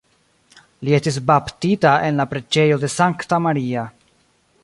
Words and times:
Li 0.87 0.95
estis 0.99 1.19
baptita 1.27 1.91
en 2.09 2.17
la 2.23 2.27
Preĝejo 2.33 2.81
de 2.85 2.91
Sankta 2.97 3.41
Maria. 3.49 3.85